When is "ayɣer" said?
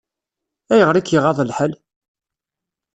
0.73-0.95